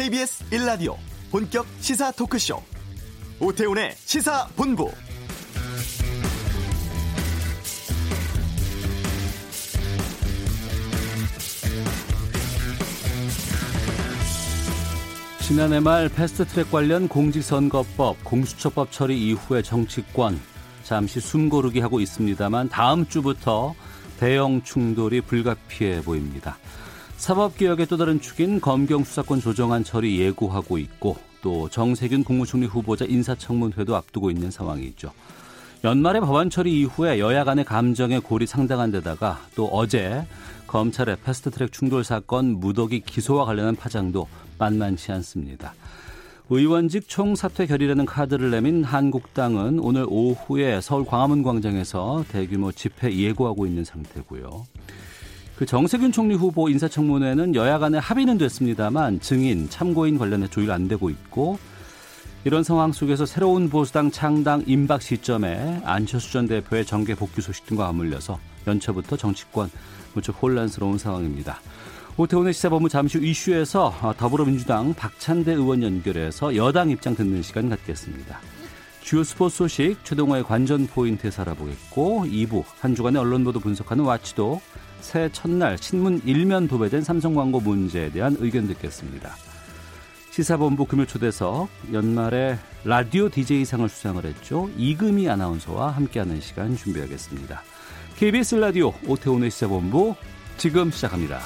[0.00, 0.96] KBS 1라디오
[1.30, 2.62] 본격 시사 토크쇼
[3.38, 4.90] 오태훈의 시사본부
[15.42, 20.40] 지난해 말 패스트트랙 관련 공직선거법, 공수처법 처리 이후에 정치권
[20.82, 23.74] 잠시 숨고르기 하고 있습니다만 다음 주부터
[24.18, 26.56] 대형 충돌이 불가피해 보입니다.
[27.20, 33.94] 사법개혁의 또 다른 축인 검경 수사권 조정안 처리 예고하고 있고 또 정세균 국무총리 후보자 인사청문회도
[33.94, 35.12] 앞두고 있는 상황이죠.
[35.84, 40.26] 연말에 법안 처리 이후에 여야 간의 감정의 골이 상당한 데다가 또 어제
[40.66, 44.26] 검찰의 패스트트랙 충돌 사건 무더기 기소와 관련한 파장도
[44.58, 45.74] 만만치 않습니다.
[46.48, 53.84] 의원직 총사퇴 결의라는 카드를 내민 한국당은 오늘 오후에 서울 광화문 광장에서 대규모 집회 예고하고 있는
[53.84, 54.64] 상태고요.
[55.60, 61.10] 그 정세균 총리 후보 인사청문회는 여야 간의 합의는 됐습니다만 증인, 참고인 관련해 조율 안 되고
[61.10, 61.58] 있고
[62.44, 67.84] 이런 상황 속에서 새로운 보수당 창당 임박 시점에 안철수 전 대표의 정계 복귀 소식 등과
[67.88, 69.70] 맞물려서 연초부터 정치권
[70.14, 71.60] 무척 혼란스러운 상황입니다.
[72.16, 78.40] 오태훈의 시사본부 잠시 후 이슈에서 더불어민주당 박찬대 의원 연결해서 여당 입장 듣는 시간 갖겠습니다.
[79.02, 84.62] 주요 스포츠 소식 최동호의 관전 포인트 살아보겠고 2부 한 주간의 언론 보도 분석하는 와치도
[85.00, 89.34] 새해 첫날 신문 일면 도배된 삼성 광고 문제에 대한 의견 듣겠습니다.
[90.30, 94.70] 시사본부 금요 초대석 연말에 라디오 DJ상을 수상을 했죠.
[94.76, 97.62] 이금희 아나운서와 함께하는 시간 준비하겠습니다.
[98.16, 100.14] KBS 라디오 오태훈의 시사본부
[100.56, 101.40] 지금 시작합니다.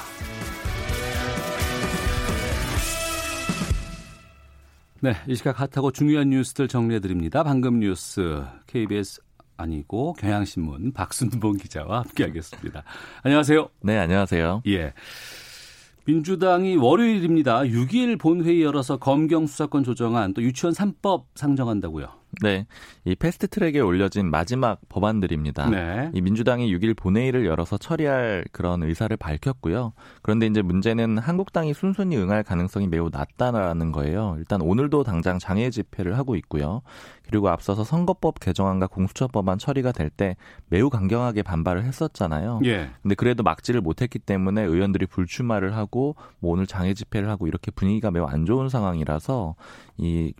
[5.01, 7.43] 네, 이 시각 핫하고 중요한 뉴스들 정리해 드립니다.
[7.43, 9.21] 방금 뉴스 KBS
[9.57, 12.83] 아니고 경향신문 박순봉 기자와 함께하겠습니다.
[13.23, 13.69] 안녕하세요.
[13.81, 14.63] 네, 안녕하세요.
[14.67, 14.93] 예.
[16.05, 17.61] 민주당이 월요일입니다.
[17.61, 22.07] 6일 본회의 열어서 검경 수사권 조정안 또 유치원 3법 상정한다고요.
[22.41, 22.65] 네.
[23.03, 25.69] 이 패스트 트랙에 올려진 마지막 법안들입니다.
[25.69, 26.09] 네.
[26.13, 29.93] 이 민주당이 6일 본회의를 열어서 처리할 그런 의사를 밝혔고요.
[30.21, 34.35] 그런데 이제 문제는 한국당이 순순히 응할 가능성이 매우 낮다라는 거예요.
[34.37, 36.81] 일단 오늘도 당장 장애 집회를 하고 있고요.
[37.27, 40.35] 그리고 앞서서 선거법 개정안과 공수처법안 처리가 될 때
[40.67, 42.61] 매우 강경하게 반발을 했었잖아요.
[42.65, 42.89] 예.
[43.01, 48.11] 근데 그래도 막지를 못했기 때문에 의원들이 불출마를 하고 뭐 오늘 장애 집회를 하고 이렇게 분위기가
[48.11, 49.55] 매우 안 좋은 상황이라서
[49.97, 50.33] 이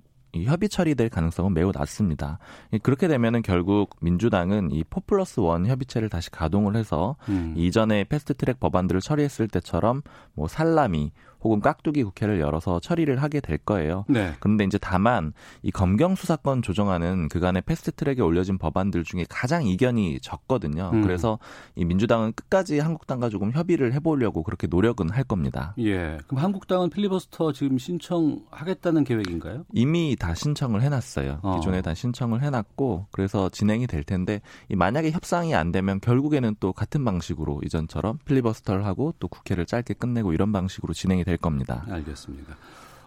[0.43, 2.39] 협의 처리될 가능성은 매우 낮습니다.
[2.83, 7.53] 그렇게 되면은 결국 민주당은 이 포플러스 원 협의체를 다시 가동을 해서 음.
[7.55, 10.01] 이전에 패스트트랙 법안들을 처리했을 때처럼
[10.33, 11.11] 뭐 살라미
[11.45, 14.03] 혹은 깍두기 국회를 열어서 처리를 하게 될 거예요.
[14.07, 14.33] 네.
[14.39, 20.89] 그런데 이제 다만 이 검경 수사권 조정하는 그간의 패스트트랙에 올려진 법안들 중에 가장 이견이 적거든요.
[20.91, 21.03] 음.
[21.03, 21.37] 그래서
[21.75, 25.75] 이 민주당은 끝까지 한국당과 조금 협의를 해보려고 그렇게 노력은 할 겁니다.
[25.77, 26.17] 예.
[26.25, 29.65] 그럼 한국당은 필리버스터 지금 신청하겠다는 계획인가요?
[29.71, 31.41] 이미 다 신청을 해놨어요.
[31.43, 31.59] 어.
[31.59, 34.41] 기존에 다 신청을 해놨고 그래서 진행이 될 텐데
[34.73, 40.33] 만약에 협상이 안 되면 결국에는 또 같은 방식으로 이전처럼 필리버스터를 하고 또 국회를 짧게 끝내고
[40.33, 41.85] 이런 방식으로 진행이 될될 겁니다.
[41.89, 42.55] 알겠습니다.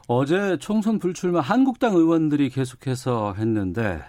[0.06, 4.00] 어제 총선 불출마 한국당 의원들이 계속해서 했는데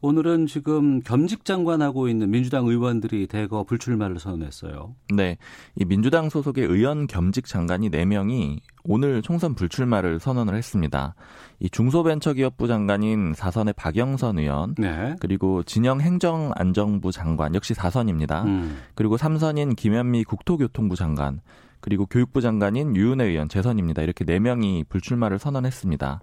[0.00, 4.94] 오늘은 지금 겸직 장관하고 있는 민주당 의원들이 대거 불출마를 선언했어요.
[5.14, 5.38] 네.
[5.76, 11.14] 이 민주당 소속의 의원 겸직 장관이 4명이 오늘 총선 불출마를 선언을 했습니다.
[11.58, 15.16] 이 중소벤처기업부 장관인 사선의 박영선 의원, 네.
[15.20, 18.44] 그리고 진영 행정안정부 장관 역시 사선입니다.
[18.44, 18.76] 음.
[18.94, 21.40] 그리고 삼선인 김현미 국토교통부 장관,
[21.84, 24.00] 그리고 교육부 장관인 유은혜 의원 재선입니다.
[24.00, 26.22] 이렇게 네 명이 불출마를 선언했습니다.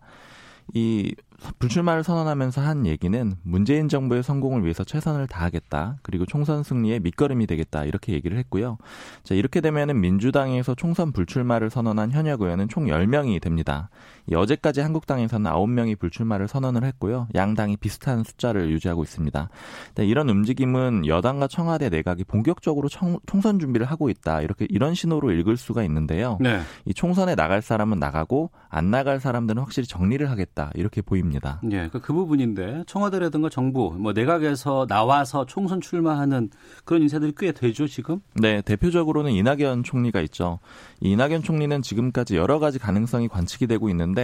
[0.74, 1.14] 이
[1.60, 6.00] 불출마를 선언하면서 한 얘기는 문재인 정부의 성공을 위해서 최선을 다하겠다.
[6.02, 7.86] 그리고 총선 승리에 밑거름이 되겠다.
[7.86, 8.80] 이렇게 얘기를 했고요.
[9.24, 13.92] 자, 이렇게 되면은 민주당에서 총선 불출마를 선언한 현역 의원은 총 10명이 됩니다.
[14.30, 17.28] 이 어제까지 한국당에서는 9명이 불출마를 선언을 했고요.
[17.36, 19.50] 양당이 비슷한 숫자를 유지하고 있습니다.
[19.96, 24.42] 네, 이런 움직임은 여당과 청와대 내각이 본격적으로 청, 총선 준비를 하고 있다.
[24.42, 26.38] 이렇게 이런 신호로 읽을 수가 있는데요.
[26.40, 26.62] 네.
[26.86, 30.72] 이 총선에 나갈 사람은 나가고 안 나갈 사람들은 확실히 정리를 하겠다.
[30.76, 31.60] 이렇게 보입니다.
[31.72, 36.50] 예, 그, 그 부분인데 청와대라든가 정부, 뭐 내각에서 나와서 총선 출마하는
[36.86, 38.20] 그런 인사들이 꽤 되죠 지금?
[38.36, 40.60] 네, 대표적으로는 이낙연 총리가 있죠.
[41.00, 44.21] 이 이낙연 총리는 지금까지 여러 가지 가능성이 관측이 되고 있는데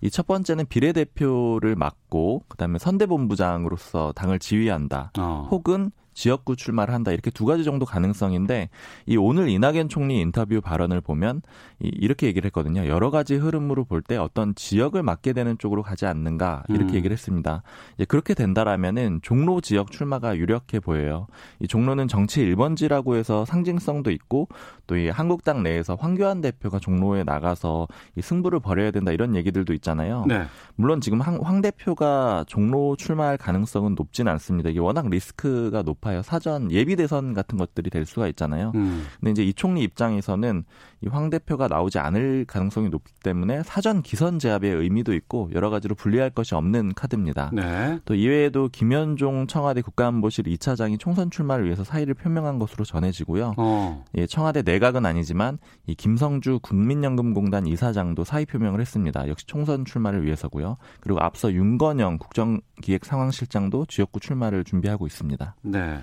[0.00, 5.12] 이 첫 번째는 비례대표를 맡고 그다음에 선대본부장으로서 당을 지휘한다.
[5.18, 5.48] 어.
[5.50, 8.70] 혹은 지역구 출마를 한다 이렇게 두 가지 정도 가능성인데
[9.06, 11.42] 이 오늘 이낙연 총리 인터뷰 발언을 보면
[11.80, 12.86] 이, 이렇게 얘기를 했거든요.
[12.86, 16.94] 여러 가지 흐름으로 볼 때 어떤 지역을 맡게 되는 쪽으로 가지 않는가 이렇게 음.
[16.96, 17.62] 얘기를 했습니다.
[18.06, 21.26] 그렇게 된다라면은 종로 지역 출마가 유력해 보여요.
[21.60, 24.48] 이 종로는 정치 1번지라고 해서 상징성도 있고
[24.86, 30.24] 또 이 한국당 내에서 황교안 대표가 종로에 나가서 이 승부를 벌여야 된다 이런 얘기들도 있잖아요.
[30.28, 30.44] 네.
[30.76, 34.70] 물론 지금 황, 황 대표가 종로 출마할 가능성은 높지는 않습니다.
[34.70, 36.22] 이게 워낙 리스크가 높 아요.
[36.22, 38.72] 사전 예비 대선 같은 것들이 될 수가 있잖아요.
[38.74, 39.06] 음.
[39.20, 40.64] 근데 이제 이 총리 입장에서는
[41.04, 45.94] 이 황 대표가 나오지 않을 가능성이 높기 때문에 사전 기선 제압의 의미도 있고 여러 가지로
[45.94, 47.50] 분리할 것이 없는 카드입니다.
[47.52, 48.00] 네.
[48.04, 53.54] 또 이외에도 김현종 청와대 국가안보실 2차장이 총선 출마를 위해서 사의를 표명한 것으로 전해지고요.
[53.56, 54.04] 어.
[54.16, 59.28] 예, 청와대 내각은 아니지만 이 김성주 국민연금공단 이사장도 사의 표명을 했습니다.
[59.28, 60.78] 역시 총선 출마를 위해서고요.
[61.00, 65.54] 그리고 앞서 윤건영 국정기획상황실장도 지역구 출마를 준비하고 있습니다.
[65.62, 66.00] 네.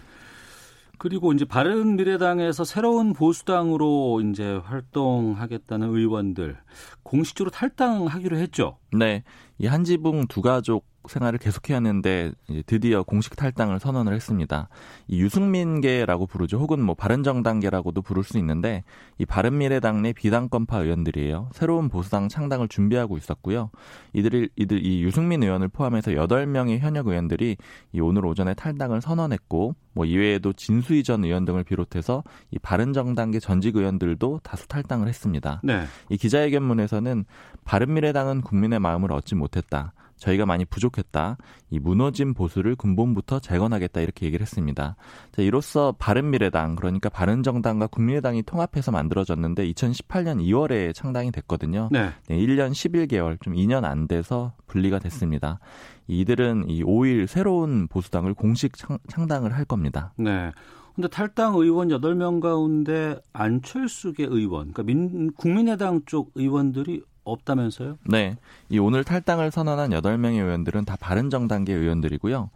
[1.02, 6.56] 그리고 이제 바른 미래당에서 새로운 보수당으로 이제 활동하겠다는 의원들
[7.02, 8.78] 공식적으로 탈당하기로 했죠.
[8.96, 9.24] 네.
[9.58, 12.32] 이 한지붕 두 가족 생활을 계속해야 하는데
[12.66, 14.70] 드디어 공식 탈당을 선언을 했습니다.
[15.08, 16.58] 이 유승민계라고 부르죠.
[16.60, 18.84] 혹은 뭐 바른정당계라고도 부를 수 있는데
[19.18, 21.50] 이 바른미래당 내 비당권파 의원들이에요.
[21.54, 23.72] 새로운 보수당 창당을 준비하고 있었고요.
[24.14, 27.58] 이들이 이들 이 유승민 의원을 포함해서 8명의 현역 의원들이
[27.94, 33.76] 이 오늘 오전에 탈당을 선언했고 뭐 이외에도 진수희 전 의원 등을 비롯해서 이 바른정당계 전직
[33.76, 35.60] 의원들도 다수 탈당을 했습니다.
[35.64, 35.84] 네.
[36.10, 37.26] 이 기자회견문에서는
[37.66, 39.94] 바른미래당은 국민의 마음을 얻지 못했다.
[40.22, 41.38] 저희가 많이 부족했다.
[41.72, 44.96] 이 무너진 보수를 근본부터 재건하겠다 이렇게 얘기를 했습니다.
[45.32, 51.90] 자, 이로써 바른미래당 그러니까 바른정당과 국민의당이 통합해서 만들어졌는데 2018년 2월에 창당이 됐거든요.
[51.92, 52.12] 네.
[52.28, 55.60] 네 1년 11개월 좀 2년 안 돼서 분리가 됐습니다.
[56.08, 60.14] 이들은 이 5일 새로운 보수당을 공식 창, 창당을 할 겁니다.
[60.18, 60.52] 네.
[60.94, 67.98] 근데 탈당 의원 8명 가운데 안철수계 의원, 그러니까 민, 국민의당 쪽 의원들이 없다면서요?
[68.06, 68.38] 네.
[68.70, 72.50] 이 오늘 탈당을 선언한 8명의 의원들은 다 바른정당계 의원들이고요.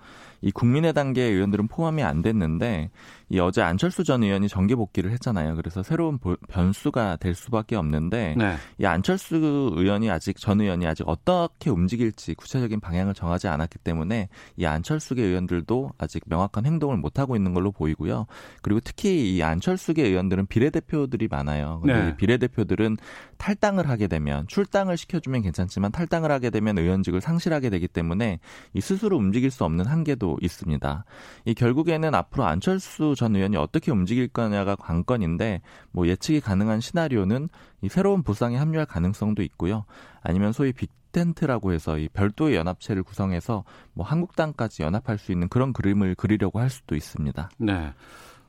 [0.45, 2.91] 이 국민의당계 의원들은 포함이 안 됐는데
[3.29, 5.55] 이 어제 안철수 전 의원이 정계 복귀를 했잖아요.
[5.55, 8.55] 그래서 새로운 변수가 될 수밖에 없는데 네.
[8.77, 14.65] 이 안철수 의원이 아직 전 의원이 아직 어떻게 움직일지 구체적인 방향을 정하지 않았기 때문에 이
[14.65, 18.27] 안철수계 의원들도 아직 명확한 행동을 못 하고 있는 걸로 보이고요.
[18.61, 21.79] 그리고 특히 이 안철수계 의원들은 비례대표들이 많아요.
[21.81, 22.17] 근데 네.
[22.17, 22.97] 비례대표들은
[23.37, 28.39] 탈당을 하게 되면 출당을 시켜주면 괜찮지만 탈당을 하게 되면 의원직을 상실하게 되기 때문에
[28.73, 31.05] 이 스스로 움직일 수 없는 한계도 있습니다.
[31.45, 35.61] 이 결국에는 앞으로 안철수 전 의원이 어떻게 움직일 거냐가 관건인데
[35.91, 37.49] 뭐 예측이 가능한 시나리오는
[37.81, 39.85] 이 새로운 부상에 합류할 가능성도 있고요.
[40.21, 46.15] 아니면 소위 빅텐트라고 해서 이 별도의 연합체를 구성해서 뭐 한국당까지 연합할 수 있는 그런 그림을
[46.15, 47.49] 그리려고 할 수도 있습니다.
[47.57, 47.93] 네.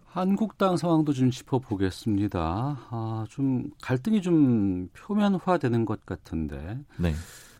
[0.06, 2.40] 한국당 상황도 좀 짚어보겠습니다.
[2.90, 6.78] 아, 좀 갈등이 좀 표면화되는 것 같은데.
[6.96, 7.12] 네.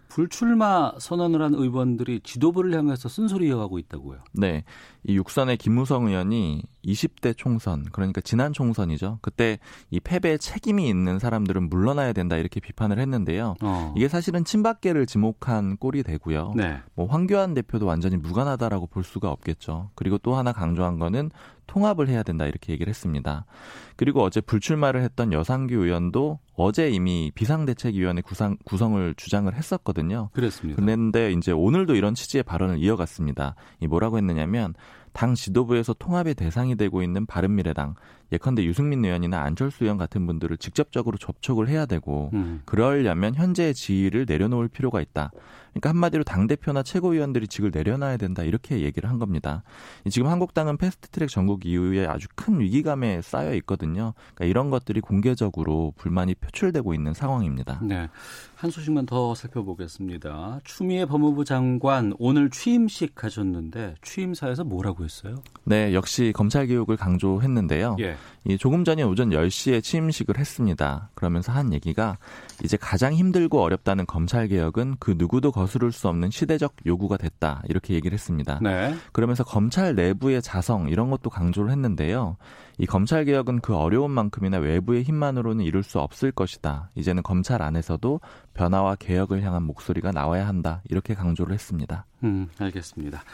[0.09, 4.19] 불출마 선언을 한 의원들이 지도부를 향해서 쓴소리 이어가고 있다고요.
[4.33, 4.65] 네.
[5.05, 9.19] 이 육선의 김무성 의원이 20대 총선, 그러니까 지난 총선이죠.
[9.23, 9.59] 그때
[9.91, 13.55] 이 패배에 책임이 있는 사람들은 물러나야 된다 이렇게 비판을 했는데요.
[13.63, 13.95] 어.
[13.97, 16.53] 이게 사실은 친박계를 지목한 꼴이 되고요.
[16.57, 16.79] 네.
[16.95, 19.91] 뭐 황교안 대표도 완전히 무관하다라고 볼 수가 없겠죠.
[19.95, 21.31] 그리고 또 하나 강조한 거는
[21.67, 23.45] 통합을 해야 된다 이렇게 얘기를 했습니다.
[23.97, 30.31] 그리고 어제 불출마를 했던 여상규 의원도 어제 이미 비상대책위원회 구상, 구성을 주장을 했었거든요.
[30.33, 30.81] 그렇습니다.
[30.81, 33.55] 그런데 이제 오늘도 이런 취지의 발언을 이어갔습니다.
[33.81, 34.75] 이 뭐라고 했느냐면
[35.13, 37.95] 당 지도부에서 통합의 대상이 되고 있는 바른미래당
[38.33, 42.63] 예컨대 유승민 의원이나 안철수 의원 같은 분들을 직접적으로 접촉을 해야 되고 음.
[42.65, 45.31] 그러려면 현재의 지위를 내려놓을 필요가 있다.
[45.77, 49.63] 그러니까 한마디로 당 대표나 최고위원들이 직을 내려놔야 된다 이렇게 얘기를 한 겁니다.
[50.11, 54.15] 지금 한국당은 패스트트랙 전국 이후에 아주 큰 위기감에 쌓여 있거든요.
[54.35, 57.81] 그러니까 이런 것들이 공개적으로 불만이 표출되고 있는 상황입니다.
[57.83, 58.09] 네,
[58.55, 60.61] 한 소식만 더 살펴보겠습니다.
[60.65, 65.37] 추미애 법무부 장관 오늘 취임식 하셨는데 취임사에서 뭐라고 했어요?
[65.65, 67.97] 네, 역시 검찰 개혁을 강조했는데요.
[68.01, 68.16] 예.
[68.17, 68.36] Yeah.
[68.49, 71.11] 이 조금 전에 오전 10시에 취임식을 했습니다.
[71.15, 72.17] 그러면서 한 얘기가
[72.63, 77.63] 이제 가장 힘들고 어렵다는 검찰 개혁은 그 누구도 거스를 수 없는 시대적 요구가 됐다.
[77.69, 78.61] 이렇게 얘기를 했습니다.
[78.63, 78.95] 네.
[79.13, 82.37] 그러면서 검찰 내부의 자성 이런 것도 강조를 했는데요.
[82.79, 86.91] 이 검찰 개혁은 그 어려운 만큼이나 외부의 힘만으로는 이룰 수 없을 것이다.
[86.95, 88.21] 이제는 검찰 안에서도
[88.55, 90.83] 변화와 개혁을 향한 목소리가 나와야 한다.
[90.89, 92.07] 이렇게 강조를 했습니다.
[92.23, 93.25] 음, 알겠습니다.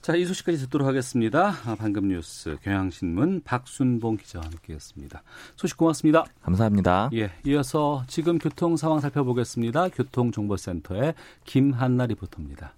[0.00, 1.48] 자, 이 소식까지 듣도록 하겠습니다.
[1.66, 5.22] 아, 방금 뉴스 경향신문 박순봉 기자와 함께 했습니다.
[5.56, 6.24] 소식 고맙습니다.
[6.42, 7.10] 감사합니다.
[7.14, 9.88] 예, 이어서 지금 교통 상황 살펴보겠습니다.
[9.88, 12.72] 교통정보센터의 김한나 리포터입니다.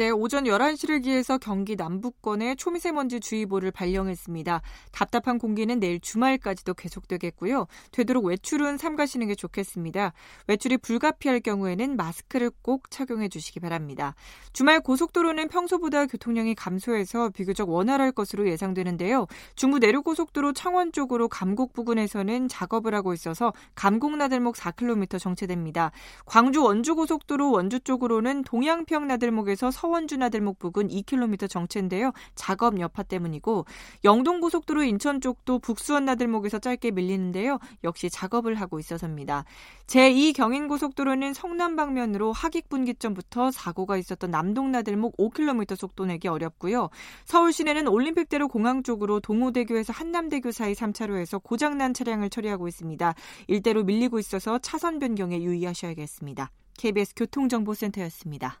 [0.00, 4.62] 네, 오전 11시를 기해서 경기 남부권에 초미세먼지 주의보를 발령했습니다.
[4.92, 7.66] 답답한 공기는 내일 주말까지도 계속되겠고요.
[7.92, 10.14] 되도록 외출은 삼가시는 게 좋겠습니다.
[10.46, 14.14] 외출이 불가피할 경우에는 마스크를 꼭 착용해 주시기 바랍니다.
[14.54, 19.26] 주말 고속도로는 평소보다 교통량이 감소해서 비교적 원활할 것으로 예상되는데요.
[19.54, 25.90] 중부 내륙고속도로 창원 쪽으로 감곡 부근에서는 작업을 하고 있어서 감곡나들목 4km 정체됩니다.
[26.24, 32.12] 광주 원주고속도로 원주 쪽으로는 동양평 나들목에서 서 서원주 나들목 부근 2km 정체인데요.
[32.36, 33.66] 작업 여파 때문이고
[34.04, 37.58] 영동고속도로 인천 쪽도 북수원 나들목에서 짧게 밀리는데요.
[37.82, 39.44] 역시 작업을 하고 있어서입니다.
[39.88, 46.88] 제2 경인고속도로는 성남 방면으로 하객분기점부터 사고가 있었던 남동 나들목 5km 속도 내기 어렵고요.
[47.24, 53.14] 서울 시내는 올림픽대로 공항 쪽으로 동호대교에서 한남대교 사이 3차로에서 고장난 차량을 처리하고 있습니다.
[53.48, 56.52] 일대로 밀리고 있어서 차선 변경에 유의하셔야겠습니다.
[56.78, 58.60] KBS 교통정보센터였습니다.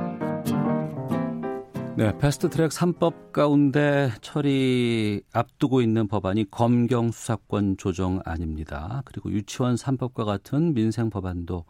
[1.97, 9.01] 네, 패스트 트랙 3법 가운데 처리 앞두고 있는 법안이 검경 수사권 조정안입니다.
[9.03, 11.65] 그리고 유치원 3법과 같은 민생 법안도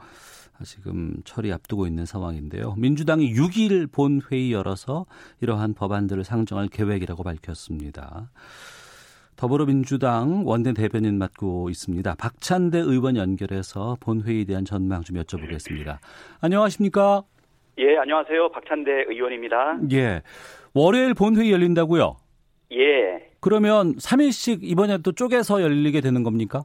[0.64, 2.76] 지금 처리 앞두고 있는 상황인데요.
[2.78, 5.08] 민주당이 6일 본회의 열어서
[5.42, 8.30] 이러한 법안들을 상정할 계획이라고 밝혔습니다.
[9.36, 12.14] 더불어민주당 원내 대변인 맡고 있습니다.
[12.14, 15.98] 박찬대 의원 연결해서 본회의에 대한 전망 좀 여쭤보겠습니다.
[16.42, 17.24] 안녕하십니까?
[17.82, 18.50] 예, 안녕하세요.
[18.50, 19.80] 박찬대 의원입니다.
[19.92, 20.22] 예.
[20.76, 22.16] 월요일 본회의 열린다고요?
[22.74, 23.28] 예.
[23.40, 26.62] 그러면 3일씩 이번에 또 쪼개서 열리게 되는 겁니까?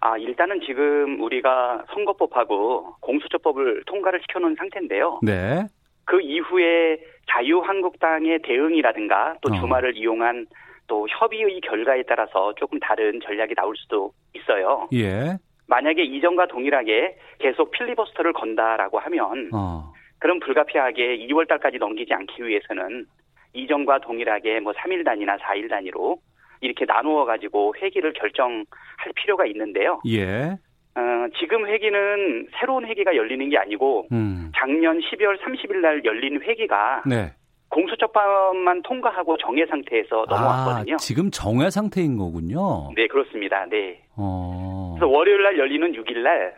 [0.00, 5.20] 아, 일단은 지금 우리가 선거법하고 공수처법을 통과를 시켜놓은 상태인데요.
[5.22, 5.64] 네.
[6.06, 6.98] 그 이후에
[7.30, 9.60] 자유한국당의 대응이라든가 또 어.
[9.60, 10.48] 주말을 이용한
[10.88, 14.88] 또 협의의 결과에 따라서 조금 다른 전략이 나올 수도 있어요.
[14.92, 15.38] 예.
[15.68, 19.92] 만약에 이전과 동일하게 계속 필리버스터를 건다라고 하면 어.
[20.22, 23.06] 그럼 불가피하게 2월 달까지 넘기지 않기 위해서는
[23.54, 26.16] 이전과 동일하게 뭐 3일 단위나 4일 단위로
[26.60, 28.64] 이렇게 나누어 가지고 회기를 결정할
[29.16, 30.00] 필요가 있는데요.
[30.06, 30.56] 예.
[30.94, 34.52] 어, 지금 회기는 새로운 회기가 열리는 게 아니고 음.
[34.56, 37.32] 작년 12월 30일 날 열린 회기가 네.
[37.70, 40.94] 공수처법만 통과하고 정해 상태에서 넘어왔거든요.
[40.94, 42.92] 아, 지금 정해 상태인 거군요.
[42.94, 43.66] 네, 그렇습니다.
[43.68, 44.00] 네.
[44.16, 44.94] 어...
[44.96, 46.54] 그래서 월요일 날 열리는 6일 날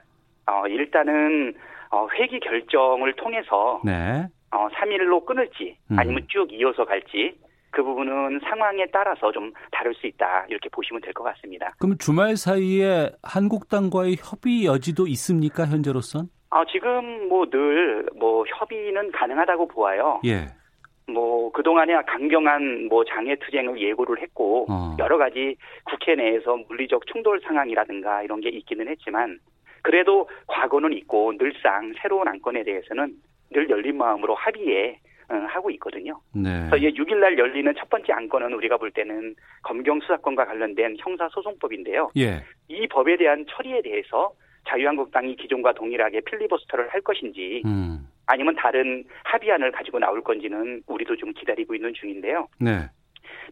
[0.47, 1.55] 어, 일단은
[1.95, 4.27] 어, 회기 결정을 통해서 네.
[4.51, 5.99] 어, 3일로 끊을지 음.
[5.99, 7.39] 아니면 쭉 이어서 갈지
[7.71, 11.73] 그 부분은 상황에 따라서 좀 다를 수 있다 이렇게 보시면 될 것 같습니다.
[11.79, 16.27] 그럼 주말 사이에 한국당과의 협의 여지도 있습니까 현재로선?
[16.51, 20.21] 아 지금 뭐 늘뭐 뭐 협의는 가능하다고 보아요.
[20.25, 20.47] 예.
[21.07, 24.97] 뭐 그동안에 강경한 뭐 장애 투쟁을 예고를 했고 어.
[24.99, 29.39] 여러 가지 국회 내에서 물리적 충돌 상황이라든가 이런 게 있기는 했지만
[29.85, 33.15] 그래도 과거는 있고 늘상 새로운 안건에 대해서는
[33.53, 34.99] 늘 열린 마음으로 합의에
[35.29, 36.19] 어, 하고 있거든요.
[36.35, 36.67] 네.
[36.71, 42.11] 그래서 6일 날 열리는 첫 번째 안건은 우리가 볼 때는 검경 수사권과 관련된 형사 소송법인데요.
[42.17, 42.43] 예.
[42.69, 44.33] 이 법에 대한 처리에 대해서
[44.69, 48.07] 자유한국당이 기존과 동일하게 필리버스터를 할 것인지 음.
[48.27, 52.49] 아니면 다른 합의안을 가지고 나올 건지는 우리도 좀 기다리고 있는 중인데요.
[52.59, 52.89] 네.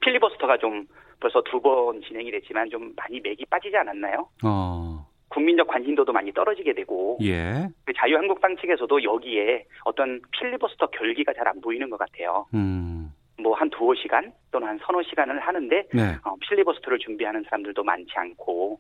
[0.00, 0.86] 필리버스터가 좀
[1.20, 4.28] 벌써 두 번 진행이 됐지만 좀 많이 맥이 빠지지 않았나요?
[4.44, 5.06] 어.
[5.32, 7.68] 국민적 관심도도 많이 떨어지게 되고 예.
[7.84, 12.46] 그 자유한국당 측에서도 여기에 어떤 필리버스터 결기가 잘 안 보이는 것 같아요.
[12.54, 13.12] 음.
[13.42, 16.02] 뭐한 두어 시간 또는 한 서너 시간을 하는데 네.
[16.24, 18.78] 어, 필리버스터를 준비하는 사람들도 많지 않고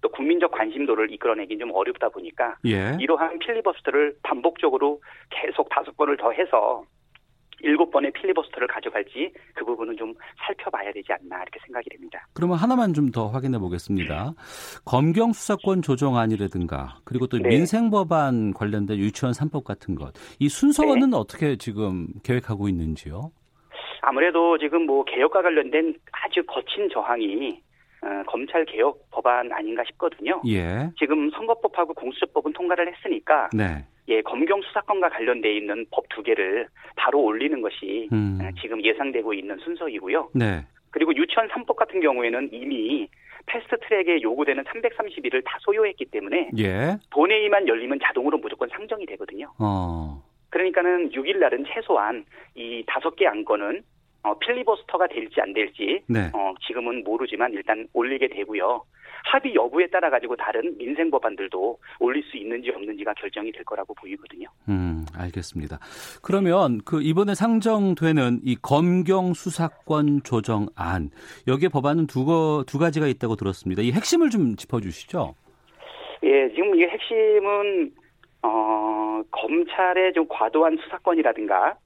[0.00, 2.96] 또 국민적 관심도를 이끌어내긴 좀 어렵다 보니까 예.
[2.98, 6.82] 이러한 필리버스터를 반복적으로 계속 다섯 번을 더 해서
[7.62, 10.14] 일곱 번의 필리버스터를 가져갈지 그 부분은 좀
[10.46, 12.26] 살펴봐야 되지 않나 이렇게 생각이 됩니다.
[12.34, 14.34] 그러면 하나만 좀 더 확인해 보겠습니다.
[14.84, 17.48] 검경 수사권 조정안이라든가 그리고 또 네.
[17.48, 21.16] 민생 법안 관련된 유치원 3법 같은 것 이 순서는 네.
[21.16, 23.30] 어떻게 지금 계획하고 있는지요?
[24.02, 27.60] 아무래도 지금 뭐 개혁과 관련된 아주 거친 저항이
[28.02, 30.40] 어, 검찰 개혁 법안 아닌가 싶거든요.
[30.48, 30.90] 예.
[30.98, 33.84] 지금 선거법하고 공수처법은 통과를 했으니까 네.
[34.10, 38.38] 예, 검경 수사권과 관련돼 있는 법 두 개를 바로 올리는 것이 음.
[38.42, 40.30] 어, 지금 예상되고 있는 순서이고요.
[40.34, 40.64] 네.
[40.90, 43.08] 그리고 유치원 3법 같은 경우에는 이미
[43.46, 46.96] 패스트 트랙에 요구되는 330일을 다 소요했기 때문에 예.
[47.10, 49.50] 본회의만 열리면 자동으로 무조건 상정이 되거든요.
[49.58, 50.22] 어.
[50.50, 52.24] 그러니까는 6일 날은 최소한
[52.54, 53.82] 이 다섯 개 안건은
[54.22, 56.30] 어, 필리버스터가 될지 안 될지 네.
[56.34, 58.84] 어, 지금은 모르지만 일단 올리게 되고요.
[59.24, 64.48] 합의 여부에 따라 가지고 다른 민생 법안들도 올릴 수 있는지 없는지가 결정이 될 거라고 보이거든요.
[64.68, 65.78] 음, 알겠습니다.
[66.22, 71.10] 그러면 그 이번에 상정되는 이 검경 수사권 조정안
[71.46, 73.82] 여기에 법안은 두, 두 가지가 있다고 들었습니다.
[73.82, 75.34] 이 핵심을 좀 짚어주시죠.
[76.22, 77.92] 예, 지금 이 핵심은
[78.42, 81.76] 어, 검찰의 좀 과도한 수사권이라든가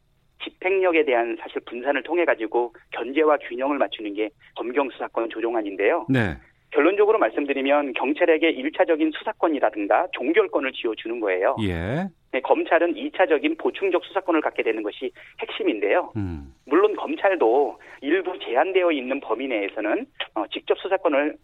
[0.45, 6.07] 집행력에 대한 사실 분산을 통해 가지고 견제와 균형을 맞추는 게 검경 수사권 조정안인데요.
[6.09, 6.37] 네.
[6.71, 11.57] 결론적으로 말씀드리면 경찰에게 1차적인 수사권이라든가 종결권을 쥐어주는 거예요.
[11.63, 12.09] 예.
[12.33, 16.13] 네, 검찰은 2차적인 보충적 수사권을 갖게 되는 것이 핵심인데요.
[16.17, 16.53] 음.
[16.67, 21.37] 물론 검찰도 일부 제한되어 있는 범위 내에서는 어, 직접 수사권을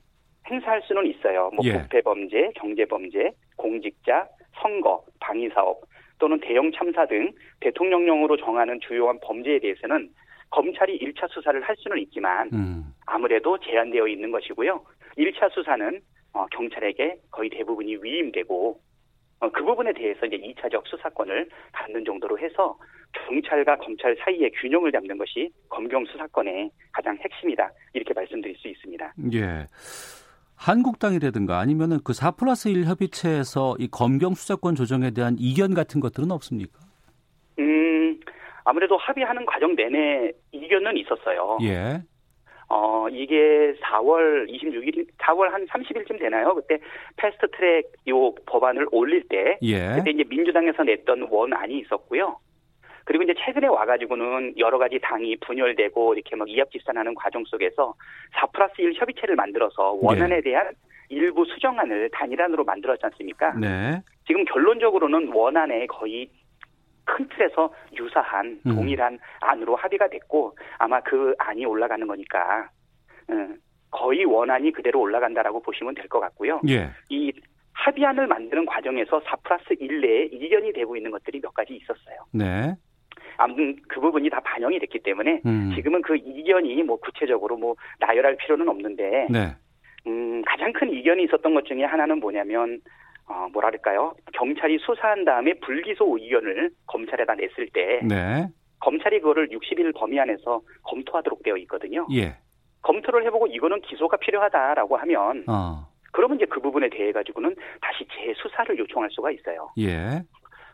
[0.50, 1.50] 행사할 수는 있어요.
[1.54, 1.82] 뭐 예.
[1.82, 4.26] 부패 범죄, 경제 범죄, 공직자,
[4.60, 5.80] 선거, 방위 사업
[6.20, 10.10] 또는 대형 참사 등 대통령령으로 정하는 주요한 범죄에 대해서는
[10.50, 12.84] 검찰이 1차 수사를 할 수는 있지만 음.
[13.06, 14.84] 아무래도 제한되어 있는 것이고요.
[15.18, 16.00] 1차 수사는
[16.32, 18.80] 어, 경찰에게 거의 대부분이 위임되고
[19.40, 22.78] 어, 그 부분에 대해서 이제 2차적 수사권을 갖는 정도로 해서
[23.26, 27.70] 경찰과 검찰 사이의 균형을 잡는 것이 검경 수사권의 가장 핵심이다.
[27.94, 29.14] 이렇게 말씀드릴 수 있습니다.
[29.32, 29.66] 예.
[30.60, 36.30] 한국당이라든가 아니면은 그 4 플러스 1 협의체에서 이 검경 수사권 조정에 대한 이견 같은 것들은
[36.30, 36.78] 없습니까?
[37.58, 38.20] 음,
[38.64, 41.58] 아무래도 합의하는 과정 내내 이견은 있었어요.
[41.62, 42.02] 예.
[42.68, 46.54] 어, 이게 4월 26일, 4월 한 30일쯤 되나요?
[46.54, 46.78] 그때
[47.16, 49.58] 패스트 트랙 요 법안을 올릴 때.
[49.62, 49.94] 예.
[49.96, 52.36] 그때 이제 민주당에서 냈던 원안이 있었고요.
[53.10, 57.92] 그리고 이제 최근에 와가지고는 여러 가지 당이 분열되고 이렇게 막 이합 집산하는 과정 속에서
[58.34, 60.42] 4 플러스 1 협의체를 만들어서 원안에 네.
[60.42, 60.70] 대한
[61.08, 63.52] 일부 수정안을 단일안으로 만들었지 않습니까?
[63.58, 64.00] 네.
[64.28, 66.30] 지금 결론적으로는 원안에 거의
[67.04, 68.76] 큰 틀에서 유사한 음.
[68.76, 69.18] 동일한 음.
[69.40, 72.70] 안으로 합의가 됐고 아마 그 안이 올라가는 거니까
[73.28, 73.56] 음,
[73.90, 76.60] 거의 원안이 그대로 올라간다라고 보시면 될 것 같고요.
[76.68, 76.90] 예.
[77.08, 77.32] 이
[77.72, 82.18] 합의안을 만드는 과정에서 4 플러스 1 내에 이견이 되고 있는 것들이 몇 가지 있었어요.
[82.32, 82.72] 네.
[83.40, 85.72] 아무튼 그 부분이 다 반영이 됐기 때문에 음.
[85.74, 89.56] 지금은 그 이견이 뭐 구체적으로 뭐 나열할 필요는 없는데 네.
[90.06, 92.80] 음, 가장 큰 이견이 있었던 것 중에 하나는 뭐냐면
[93.26, 94.14] 어, 뭐랄까요?
[94.34, 98.46] 경찰이 수사한 다음에 불기소 의견을 검찰에다 냈을 때 네.
[98.80, 102.06] 검찰이 그거를 60일 범위 안에서 검토하도록 되어 있거든요.
[102.12, 102.36] 예.
[102.82, 105.86] 검토를 해보고 이거는 기소가 필요하다라고 하면 어.
[106.12, 109.70] 그러면 이제 그 부분에 대해 가지고는 다시 재수사를 요청할 수가 있어요.
[109.78, 110.22] 예.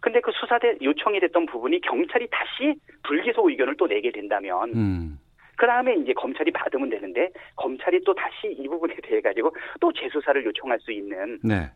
[0.07, 5.19] 근데 그 수사대 요청이 됐던 부분이 경찰이 다시 불기소 의견을 또 내게 된다면 음.
[5.57, 10.45] 그 다음에 이제 검찰이 받으면 되는데 검찰이 또 다시 이 부분에 대해 가지고 또 재수사를
[10.45, 11.69] 요청할 수 있는 네.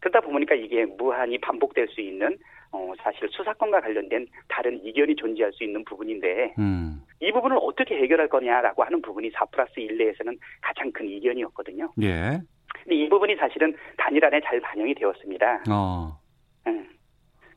[0.00, 2.36] 그러다 보니까 이게 무한히 반복될 수 있는
[2.72, 7.00] 어, 사실 수사권과 관련된 다른 이견이 존재할 수 있는 부분인데 음.
[7.20, 11.90] 이 부분을 어떻게 해결할 거냐라고 하는 부분이 4 플러스 1 내에서는 가장 큰 이견이었거든요.
[12.02, 12.38] 예.
[12.84, 15.64] 근데 이 부분이 사실은 단일 안에 잘 반영이 되었습니다.
[15.70, 16.18] 어.
[16.66, 16.86] 음.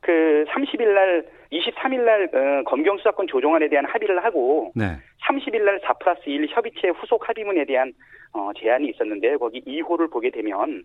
[0.02, 4.96] 그 30일 날 23일 날 어, 검경 수사권 조정안에 대한 합의를 하고 네.
[5.26, 7.92] 30일 날 4 플러스 1 협의체 후속 합의문에 대한
[8.32, 10.84] 어, 제안이 있었는데 거기 2호를 보게 되면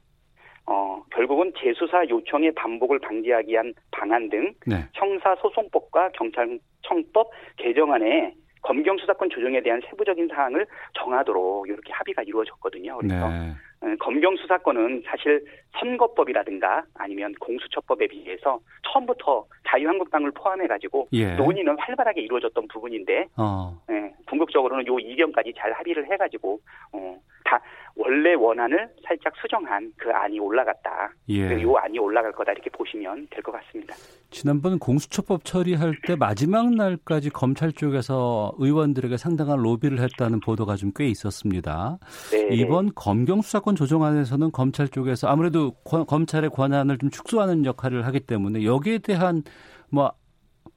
[0.67, 4.75] 어, 결국은 재수사 요청의 반복을 방지하기 위한 방안 등 네.
[4.93, 12.98] 형사소송법과 경찰청법 개정안에 검경 수사권 조정에 대한 세부적인 사항을 정하도록 이렇게 합의가 이루어졌거든요.
[12.98, 13.54] 그래서 네.
[13.82, 15.46] 어, 검경 수사권은 사실
[15.80, 21.36] 선거법이라든가 아니면 공수처법에 비해서 처음부터 자유한국당을 포함해 가지고 예.
[21.36, 23.80] 논의는 활발하게 이루어졌던 부분인데 어.
[23.91, 26.60] 예, 궁극적으로는 요 이견까지 잘 합의를 해 가지고
[26.91, 27.26] 어, 다
[28.08, 31.12] 원래 원안을 살짝 수정한 그 안이 올라갔다.
[31.30, 31.62] 예.
[31.62, 33.96] 요 안이 올라갈 거다 이렇게 보시면 될 것 같습니다.
[34.30, 41.06] 지난번 공수처법 처리할 때 마지막 날까지 검찰 쪽에서 의원들에게 상당한 로비를 했다는 보도가 좀 꽤
[41.08, 42.00] 있었습니다.
[42.32, 42.48] 네.
[42.56, 49.00] 이번 검경 수사권 조정안에서는 검찰 쪽에서 아무래도 검찰의 권한을 좀 축소하는 역할을 하기 때문에 여기에
[49.00, 49.43] 대한
[49.91, 50.13] 뭐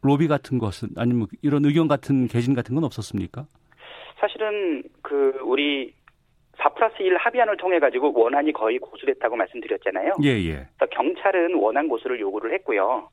[0.03, 3.47] 로비 같은 것은 아니면 이런 의견 같은 개진 같은 건 없었습니까?
[4.21, 5.95] 사실은 그 우리
[6.62, 10.14] 4 플러스 1 합의안을 통해 가지고 원안이 거의 고수됐다고 말씀드렸잖아요.
[10.25, 10.66] 예, 예.
[10.90, 13.09] 경찰은 원안 고수를 요구를 했고요.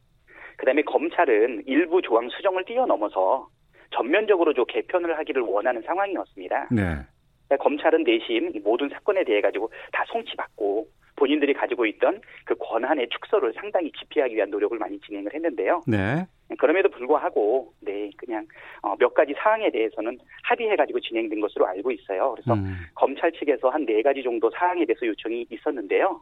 [0.57, 3.47] 그다음에 검찰은 일부 조항 수정을 뛰어넘어서
[3.91, 6.69] 전면적으로 좀 개편을 하기를 원하는 상황이었습니다.
[6.71, 7.57] 네.
[7.59, 13.91] 검찰은 내심 모든 사건에 대해 가지고 다 송치받고 본인들이 가지고 있던 그 권한의 축소를 상당히
[13.91, 15.83] 기피하기 위한 노력을 많이 진행을 했는데요.
[15.87, 16.25] 네.
[16.57, 18.45] 그럼에도 불구하고 네 그냥
[18.81, 22.31] 어, 몇 가지 사항에 대해서는 합의해가지고 진행된 것으로 알고 있어요.
[22.35, 22.75] 그래서 음.
[22.95, 26.21] 검찰 측에서 한 네 가지 정도 사항에 대해서 요청이 있었는데요.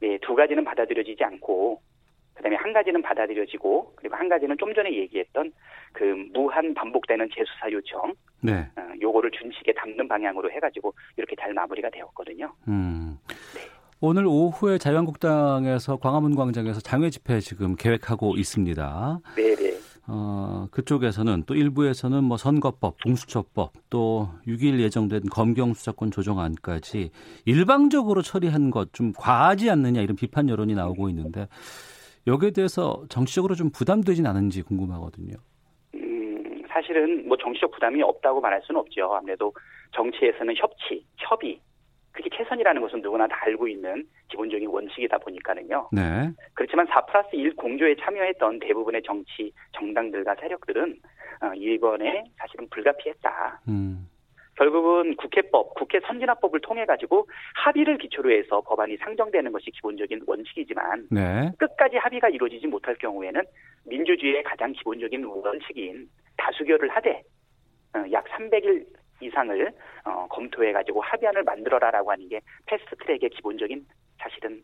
[0.00, 1.80] 네두 가지는 받아들여지지 않고
[2.34, 5.52] 그다음에 한 가지는 받아들여지고 그리고 한 가지는 좀 전에 얘기했던
[5.92, 8.66] 그 무한 반복되는 재수사 요청, 네.
[8.76, 12.52] 어, 요거를 준칙에 담는 방향으로 해가지고 이렇게 잘 마무리가 되었거든요.
[12.68, 13.18] 음.
[13.54, 13.60] 네.
[14.04, 19.20] 오늘 오후에 자유한국당에서 광화문 광장에서 장외 집회 지금 계획하고 있습니다.
[19.36, 19.54] 네네.
[19.54, 19.78] 네.
[20.08, 27.10] 어, 그쪽에서는 또 일부에서는 뭐 선거법, 공수처법, 또 6일 예정된 검경 수사권 조정안까지
[27.44, 31.46] 일방적으로 처리한 것 좀 과하지 않느냐 이런 비판 여론이 나오고 있는데
[32.26, 35.36] 여기에 대해서 정치적으로 좀 부담되진 않은지 궁금하거든요.
[35.94, 39.14] 음, 사실은 뭐 정치적 부담이 없다고 말할 수는 없죠.
[39.14, 39.52] 아무래도
[39.94, 41.60] 정치에서는 협치, 협의
[42.12, 45.88] 그게 최선이라는 것은 누구나 다 알고 있는 기본적인 원칙이다 보니까는요.
[45.92, 46.30] 네.
[46.54, 50.96] 그렇지만 4 플러스 1 공조에 참여했던 대부분의 정치 정당들과 세력들은
[51.42, 53.62] 어, 이번에 사실은 불가피했다.
[53.68, 54.08] 음.
[54.56, 57.26] 결국은 국회법, 국회 선진화법을 통해 가지고
[57.64, 61.50] 합의를 기초로 해서 법안이 상정되는 것이 기본적인 원칙이지만 네.
[61.58, 63.42] 끝까지 합의가 이루어지지 못할 경우에는
[63.86, 67.22] 민주주의의 가장 기본적인 원칙인 다수결을 하되
[67.94, 68.84] 어, 약 300일
[69.22, 69.72] 이상을
[70.04, 73.86] 어, 검토해 가지고 합의안을 만들어라라고 하는 게 패스트 트랙의 기본적인
[74.18, 74.62] 사실은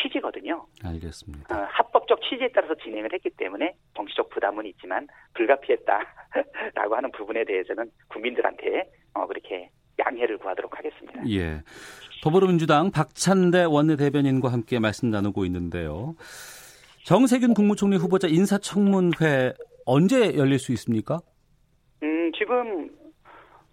[0.00, 0.66] 취지거든요.
[0.84, 1.56] 알겠습니다.
[1.56, 8.90] 어, 합법적 취지에 따라서 진행을 했기 때문에 정치적 부담은 있지만 불가피했다라고 하는 부분에 대해서는 국민들한테
[9.14, 11.22] 어, 그렇게 양해를 구하도록 하겠습니다.
[11.30, 11.62] 예.
[12.22, 16.16] 더불어민주당 박찬대 원내대변인과 함께 말씀 나누고 있는데요.
[17.04, 19.52] 정세균 국무총리 후보자 인사청문회
[19.84, 21.20] 언제 열릴 수 있습니까?
[22.02, 22.90] 음, 지금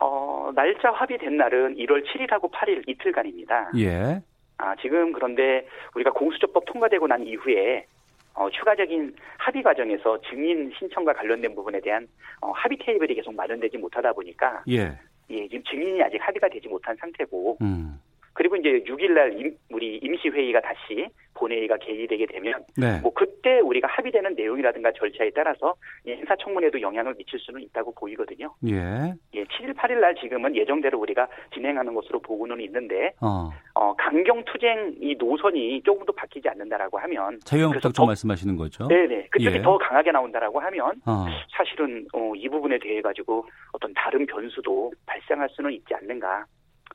[0.01, 3.71] 어, 날짜 합의된 날은 1월 7일하고 8일 이틀간입니다.
[3.77, 4.19] 예.
[4.57, 7.85] 아, 지금 그런데 우리가 공수처법 통과되고 난 이후에
[8.33, 12.07] 어, 추가적인 합의 과정에서 증인 신청과 관련된 부분에 대한
[12.41, 14.97] 어, 합의 테이블이 계속 마련되지 못하다 보니까 예.
[15.29, 17.99] 예, 지금 증인이 아직 합의가 되지 못한 상태고 음.
[18.33, 22.99] 그리고 이제 6일날 임, 우리 임시회의가 다시 본회의가 개의되게 되면 네.
[23.01, 28.53] 뭐 그때 우리가 합의되는 내용이라든가 절차에 따라서 인사청문회도 영향을 미칠 수는 있다고 보이거든요.
[28.67, 29.13] 예.
[29.33, 34.95] 예, 7일, 8일 날 지금은 예정대로 우리가 진행하는 것으로 보고는 있는데 어, 어 강경 투쟁
[34.99, 38.87] 이 노선이 조금 도 바뀌지 않는다라고 하면 자유한국당 쪽 말씀하시는 거죠?
[38.87, 39.27] 네 네.
[39.31, 39.61] 그쪽이 예.
[39.61, 41.25] 더 강하게 나온다라고 하면 어.
[41.55, 46.45] 사실은 어, 이 부분에 대해 가지고 어떤 다른 변수도 발생할 수는 있지 않는가.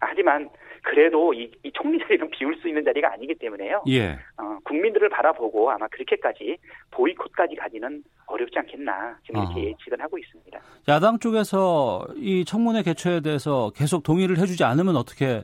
[0.00, 0.48] 하지만
[0.86, 3.82] 그래도 이, 이 총리 자리는 비울 수 있는 자리가 아니기 때문에요.
[3.88, 4.12] 예.
[4.38, 6.56] 어, 국민들을 바라보고 아마 그렇게까지
[6.92, 9.64] 보이콧까지 가기는 어렵지 않겠나 지금 이렇게 어.
[9.64, 10.60] 예측은 하고 있습니다.
[10.88, 15.42] 야당 쪽에서 이 청문회 개최에 대해서 계속 동의를 해주지 않으면 어떻게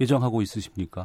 [0.00, 1.04] 예정하고 있으십니까?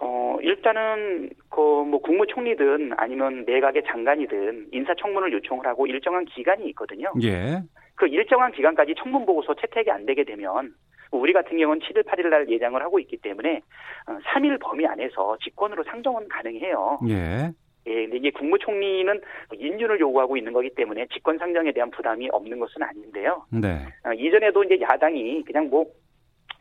[0.00, 7.12] 어, 일단은 그 뭐 국무총리든 아니면 내각의 장관이든 인사청문을 요청을 하고 일정한 기간이 있거든요.
[7.22, 7.62] 예.
[7.94, 10.74] 그 일정한 기간까지 청문 보고서 채택이 안 되게 되면
[11.16, 13.60] 우리 같은 경우는 7일, 8일 날 예정을 하고 있기 때문에
[14.06, 16.98] 3일 어, 범위 안에서 직권으로 상정은 가능해요.
[17.08, 17.52] 예.
[17.88, 19.20] 예, 근데 이게 국무총리는
[19.54, 23.44] 인준을 요구하고 있는 거기 때문에 직권 상정에 대한 부담이 없는 것은 아닌데요.
[23.50, 23.86] 네.
[24.04, 25.86] 어, 이전에도 이제 야당이 그냥 뭐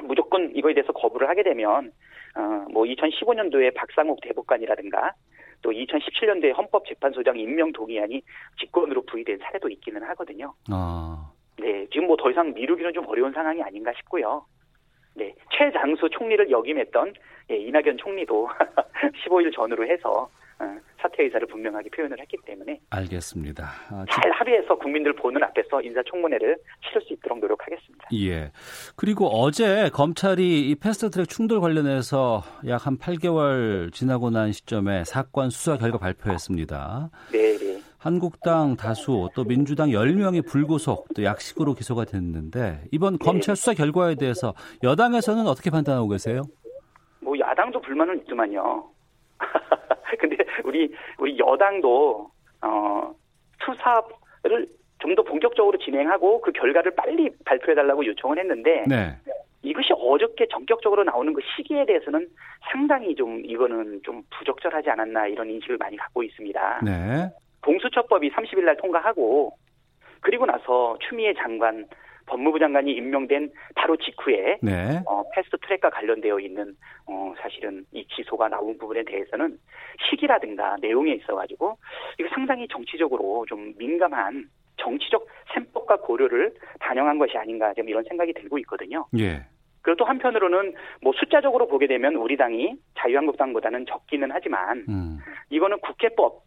[0.04, 1.92] 무조건 이거에 대해서 거부를 하게 되면
[2.36, 2.42] 어,
[2.72, 5.14] 뭐 2015년도에 박상욱 대법관이라든가
[5.62, 8.22] 또 2017년도에 헌법재판소장 임명 동의안이
[8.60, 10.54] 직권으로 부의된 사례도 있기는 하거든요.
[10.70, 11.32] 아.
[11.60, 14.46] 네, 지금 뭐 더 이상 미루기는 좀 어려운 상황이 아닌가 싶고요.
[15.16, 17.14] 네, 최장수 총리를 역임했던
[17.52, 18.50] 예, 이낙연 총리도
[19.28, 20.66] 15일 전으로 해서 어,
[21.02, 23.66] 사퇴 의사를 분명하게 표현을 했기 때문에 알겠습니다.
[23.92, 28.08] 아, 잘 합의해서 국민들 보는 앞에서 인사청문회를 치를 수 있도록 노력하겠습니다.
[28.14, 28.52] 예.
[28.96, 35.78] 그리고 어제 검찰이 이 패스트트랙 충돌 관련해서 약 한 8개월 지나고 난 시점에 사건 수사
[35.78, 37.10] 결과 발표했습니다.
[37.34, 37.45] 네, 네.
[38.06, 43.26] 한국당 다수 또 민주당 10명이 불구속 또 약식으로 기소가 됐는데 이번 네.
[43.26, 46.44] 검찰 수사 결과에 대해서 여당에서는 어떻게 판단하고 계세요?
[47.20, 48.88] 뭐 야당도 불만은 있지만요.
[50.20, 52.30] 근데 우리 우리 여당도
[52.62, 53.16] 어
[53.66, 54.68] 수사를
[55.00, 59.16] 좀 더 본격적으로 진행하고 그 결과를 빨리 발표해 달라고 요청을 했는데 네.
[59.64, 62.28] 이것이 어저께 전격적으로 나오는 그 시기에 대해서는
[62.72, 66.82] 상당히 좀 이거는 좀 부적절하지 않았나 이런 인식을 많이 갖고 있습니다.
[66.84, 67.32] 네.
[67.66, 69.58] 공수처법이 30일 날 통과하고
[70.22, 71.86] 그리고 나서 추미애 장관
[72.28, 75.00] 법무부 장관이 임명된 바로 직후에 네.
[75.06, 76.76] 어, 패스트 트랙과 관련되어 있는
[77.08, 79.60] 어, 사실은 이 기소가 나온 부분에 대해서는
[80.10, 81.78] 시기라든가 내용에 있어가지고
[82.20, 88.58] 이거 상당히 정치적으로 좀 민감한 정치적 셈법과 고려를 반영한 것이 아닌가 좀 이런 생각이 들고
[88.60, 89.06] 있거든요.
[89.20, 89.46] 예.
[89.82, 95.20] 그리고 또 한편으로는 뭐 숫자적으로 보게 되면 우리 당이 자유한국당보다는 적기는 하지만 음.
[95.52, 96.44] 이거는 국회법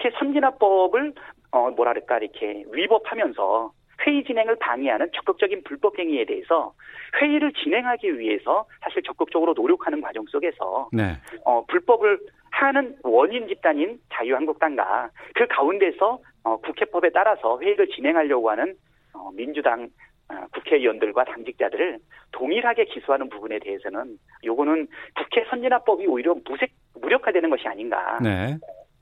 [0.00, 1.12] 국회 선진화법을
[1.52, 3.72] 어 뭐랄까 이렇게 위법하면서
[4.06, 6.72] 회의 진행을 방해하는 적극적인 불법 행위에 대해서
[7.20, 11.12] 회의를 진행하기 위해서 사실 적극적으로 노력하는 과정 속에서 네.
[11.44, 12.18] 어, 불법을
[12.50, 18.74] 하는 원인 집단인 자유한국당과 그 가운데서 어, 국회법에 따라서 회의를 진행하려고 하는
[19.12, 19.90] 어, 민주당
[20.30, 21.98] 어, 국회의원들과 당직자들을
[22.32, 28.18] 동일하게 기소하는 부분에 대해서는 요거는 국회 선진화법이 오히려 무색 무력화되는 것이 아닌가.
[28.22, 28.56] 네.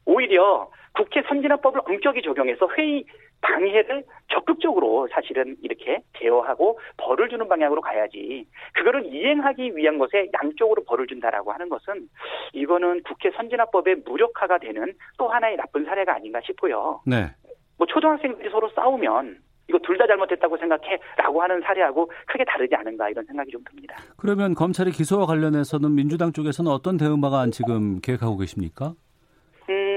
[0.08, 3.04] 오히려 국회 선진화법을 엄격히 적용해서 회의
[3.40, 11.06] 방해를 적극적으로 사실은 이렇게 제어하고 벌을 주는 방향으로 가야지 그거를 이행하기 위한 것에 양쪽으로 벌을
[11.06, 12.08] 준다라고 하는 것은
[12.54, 17.00] 이거는 국회 선진화법의 무력화가 되는 또 하나의 나쁜 사례가 아닌가 싶고요.
[17.06, 17.26] 네.
[17.76, 23.24] 뭐 초등학생들이 서로 싸우면 이거 둘 다 잘못했다고 생각해라고 하는 사례하고 크게 다르지 않은가 이런
[23.26, 23.96] 생각이 좀 듭니다.
[24.16, 28.94] 그러면 검찰이 기소와 관련해서는 민주당 쪽에서는 어떤 대응 방안 지금 계획하고 계십니까?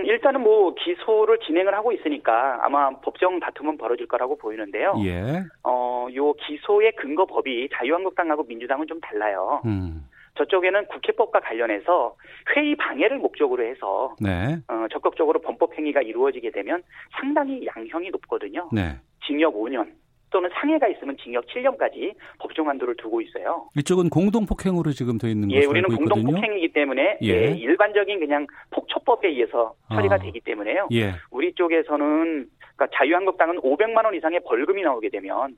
[0.02, 4.96] 음, 일단은 뭐 기소를 진행을 하고 있으니까 아마 법정 다툼은 벌어질 거라고 보이는데요.
[5.06, 5.44] 예.
[5.64, 9.62] 어, 요 기소의 근거 법이 자유한국당하고 민주당은 좀 달라요.
[9.66, 10.06] 음.
[10.38, 12.16] 저쪽에는 국회법과 관련해서
[12.56, 14.58] 회의 방해를 목적으로 해서 네.
[14.68, 16.82] 어, 적극적으로 범법 행위가 이루어지게 되면
[17.20, 18.70] 상당히 양형이 높거든요.
[18.72, 18.98] 네.
[19.26, 19.92] 징역 5년
[20.32, 23.70] 또는 상해가 있으면 징역 7년까지 법정 한도를 두고 있어요.
[23.78, 27.28] 이쪽은 공동 폭행으로 지금 돼 있는 예, 우리는 공동 폭행이기 때문에 예.
[27.28, 27.52] 예.
[27.52, 30.18] 일반적인 그냥 폭처법에 의해서 처리가 아.
[30.18, 30.88] 되기 때문에요.
[30.94, 31.12] 예.
[31.30, 35.56] 우리 쪽에서는 그러니까 자유한국당은 500만 원 이상의 벌금이 나오게 되면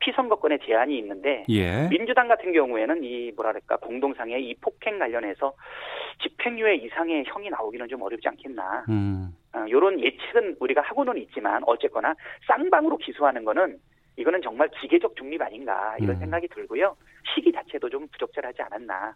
[0.00, 1.88] 피선거권에 제한이 있는데 예.
[1.88, 5.54] 민주당 같은 경우에는 이 뭐랄까 공동상해 이 폭행 관련해서
[6.22, 8.84] 집행유예 이상의 형이 나오기는 좀 어렵지 않겠나.
[8.90, 9.30] 음.
[9.52, 12.14] 어, 이런 예측은 우리가 하고는 있지만 어쨌거나
[12.46, 13.78] 쌍방으로 기소하는 거는
[14.20, 16.20] 이거는 정말 기계적 중립 아닌가 이런 음.
[16.20, 16.94] 생각이 들고요.
[17.34, 19.14] 시기 자체도 좀 부적절하지 않았나.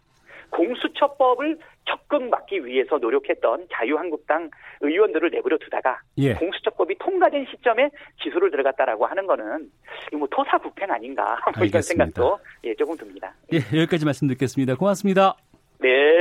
[0.49, 4.49] 공수처법을 적극 막기 위해서 노력했던 자유한국당
[4.81, 6.33] 의원들을 내버려 두다가 예.
[6.35, 7.89] 공수처법이 통과된 시점에
[8.21, 9.71] 기소를 들어갔다라고 하는 거는
[10.13, 13.33] 뭐 토사구팽 아닌가 뭐 이런 생각도 예, 조금 듭니다.
[13.53, 14.75] 예, 여기까지 말씀 듣겠습니다.
[14.75, 15.35] 고맙습니다.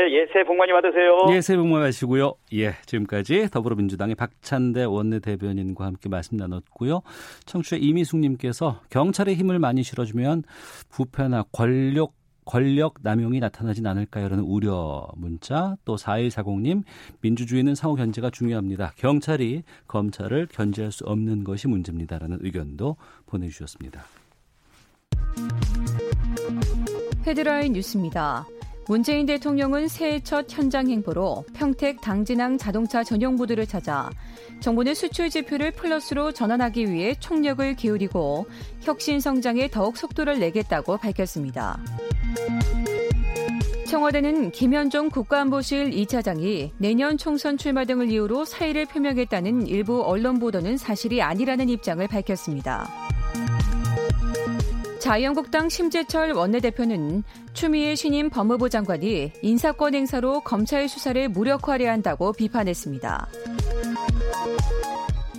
[0.05, 1.17] 네, 예, 새해 복 많이 받으세요.
[1.31, 2.35] 예, 새해 복 많이 받으시고요.
[2.55, 7.01] 예, 지금까지 더불어민주당의 박찬대 원내대변인과 함께 말씀 나눴고요.
[7.47, 10.43] 청취자 이미숙님께서 경찰의 힘을 많이 실어주면
[10.90, 12.12] 부패나 권력
[12.45, 16.83] 권력 남용이 나타나진 않을까요?라는 우려 문자 또 4140님
[17.23, 18.93] 민주주의는 상호 견제가 중요합니다.
[18.99, 24.05] 경찰이 검찰을 견제할 수 없는 것이 문제입니다 라는 의견도 보내주셨습니다.
[27.27, 28.45] 헤드라인 뉴스입니다.
[28.87, 34.11] 문재인 대통령은 새해 첫 현장 행보로 평택 당진항 자동차 전용 부두를 찾아
[34.61, 38.47] 정부는 수출 지표를 플러스로 전환하기 위해 총력을 기울이고
[38.83, 41.79] 혁신 성장에 더욱 속도를 내겠다고 밝혔습니다.
[43.88, 51.23] 청와대는 김현종 국가안보실 2차장이 내년 총선 출마 등을 이유로 사의를 표명했다는 일부 언론 보도는 사실이
[51.23, 52.90] 아니라는 입장을 밝혔습니다.
[55.05, 63.29] 자유한국당 심재철 원내대표는 추미애 신임 법무부 장관이 인사권 행사로 검찰 수사를 무력화하려 한다고 비판했습니다.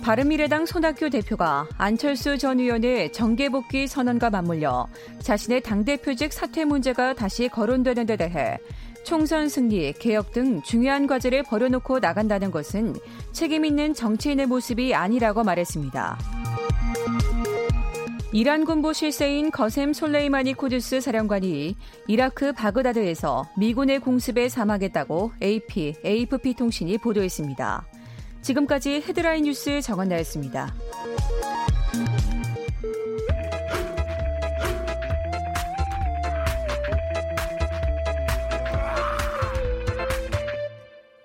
[0.04, 4.86] 바른미래당 손학규 대표가 안철수 전 의원의 정계 복귀 선언과 맞물려
[5.18, 8.58] 자신의 당대표직 사퇴 문제가 다시 거론되는 데 대해
[9.02, 12.94] 총선 승리, 개혁 등 중요한 과제를 버려놓고 나간다는 것은
[13.32, 16.45] 책임 있는 정치인의 모습이 아니라고 말했습니다.
[18.32, 21.76] 이란 군부 실세인 거셈 솔레이마니 코두스 사령관이
[22.08, 27.86] 이라크 바그다드에서 미군의 공습에 사망했다고 AP, AFP 통신이 보도했습니다.
[28.42, 30.74] 지금까지 헤드라인 뉴스 정한나였습니다.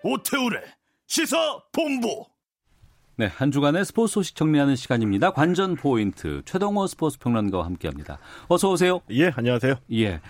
[0.04, 0.62] 오태우래
[1.08, 2.31] 시사 본부.
[3.22, 5.30] 네, 한 주간의 스포츠 소식 정리하는 시간입니다.
[5.30, 8.18] 관전 포인트 최동호 스포츠 평론가와 함께합니다.
[8.48, 9.02] 어서 오세요.
[9.12, 9.76] 예, 안녕하세요.
[9.94, 10.22] 예,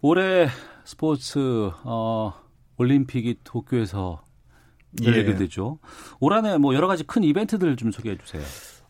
[0.00, 0.48] 올해
[0.84, 2.34] 스포츠 어,
[2.76, 4.20] 올림픽이 도쿄에서
[5.00, 5.36] 열리게 예.
[5.36, 5.78] 되죠.
[6.18, 8.42] 올 한해 뭐 여러 가지 큰 이벤트들 좀 소개해 주세요.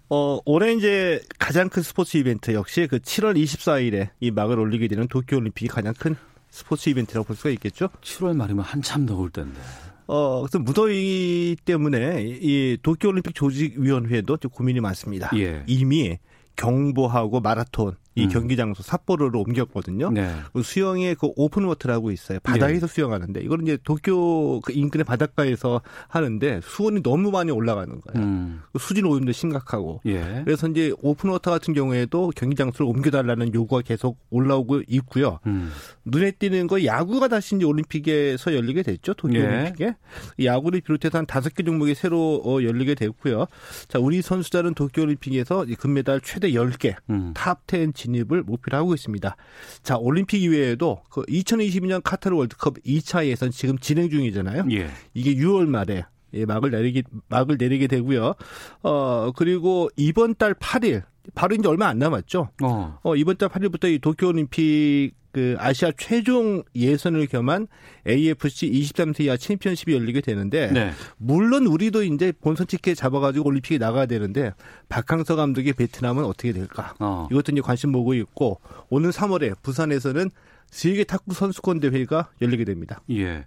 [0.09, 5.07] 어, 올해 이제 가장 큰 스포츠 이벤트 역시 그 7월 24일에 이 막을 올리게 되는
[5.07, 6.17] 도쿄 올림픽이 가장 큰
[6.49, 7.91] 스포츠 이벤트라고 볼 수가 있겠죠.
[8.01, 9.61] 7월 말이면 한참 더울 텐데.
[10.09, 15.31] 어, 그래서 무더위 때문에 이 도쿄올림픽 조직위원회도 좀 고민이 많습니다.
[15.37, 15.63] 예.
[15.67, 16.19] 이미
[16.57, 18.29] 경보하고 마라톤 이 음.
[18.29, 20.11] 경기 장소 삿포로로 옮겼거든요.
[20.11, 20.29] 네.
[20.53, 22.41] 그 수영에 그 open water라고 있어요.
[22.43, 22.93] 바다에서 네.
[22.93, 28.27] 수영하는데 이거는 이제 도쿄 그 인근의 바닷가에서 하는데 수온이 너무 많이 올라가는 거예요.
[28.27, 28.61] 음.
[28.73, 30.01] 그 수질 오염도 심각하고.
[30.07, 30.43] 예.
[30.45, 35.39] 그래서 이제 open water 같은 경우에도 경기 장소를 옮겨달라는 요구가 계속 올라오고 있고요.
[35.47, 35.71] 음.
[36.05, 39.15] 눈에 띄는 거 야구가 다시 이제 올림픽에서 열리게 됐죠.
[39.15, 39.47] 도쿄 예.
[39.47, 39.95] 올림픽에
[40.43, 43.47] 야구를 비롯해서 한 다섯 개 종목이 새로 어, 열리게 됐고요.
[43.87, 47.33] 자 우리 선수들은 도쿄 올림픽에서 금메달 최대 10개 음.
[47.35, 49.37] top 10 진입을 목표로 하고 있습니다.
[49.83, 54.67] 자, 올림픽 이외에도 그 2022년 카타르 월드컵 2차 예선 지금 진행 중이잖아요.
[54.73, 54.89] 예.
[55.15, 58.35] 이게 6월 말에 예, 막을 내리기 막을 내리게 되고요.
[58.83, 61.03] 어, 그리고 이번 달 8일
[61.35, 62.49] 바로 이제 얼마 안 남았죠.
[62.63, 62.99] 어.
[63.03, 67.69] 어 이번 달 8일부터 이 도쿄 올림픽 그 아시아 최종 예선을 겸한
[68.07, 70.93] AFC 23세 이하 챔피언십이 열리게 되는데 네.
[71.17, 74.53] 물론 우리도 이제 본선 티켓 잡아가지고 올림픽에 나가야 되는데
[74.89, 76.95] 박항서 감독의 베트남은 어떻게 될까?
[76.99, 77.29] 어.
[77.31, 80.31] 이것도 이제 관심 보고 있고 오늘 3월에 부산에서는
[80.71, 83.01] 세계 탁구 선수권 대회가 열리게 됩니다.
[83.11, 83.47] 예.